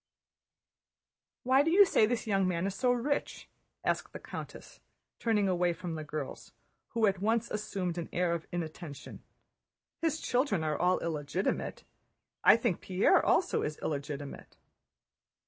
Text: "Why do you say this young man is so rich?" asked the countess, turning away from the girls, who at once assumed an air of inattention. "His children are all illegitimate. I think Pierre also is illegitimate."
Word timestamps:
"Why 1.43 1.61
do 1.61 1.69
you 1.69 1.85
say 1.85 2.07
this 2.07 2.25
young 2.25 2.47
man 2.47 2.65
is 2.65 2.73
so 2.73 2.91
rich?" 2.91 3.47
asked 3.83 4.13
the 4.13 4.19
countess, 4.19 4.79
turning 5.19 5.47
away 5.47 5.73
from 5.73 5.93
the 5.93 6.03
girls, 6.03 6.53
who 6.93 7.05
at 7.05 7.21
once 7.21 7.51
assumed 7.51 7.99
an 7.99 8.09
air 8.11 8.33
of 8.33 8.47
inattention. 8.51 9.21
"His 10.01 10.19
children 10.19 10.63
are 10.63 10.75
all 10.75 10.97
illegitimate. 11.01 11.83
I 12.43 12.57
think 12.57 12.81
Pierre 12.81 13.23
also 13.23 13.61
is 13.61 13.77
illegitimate." 13.77 14.57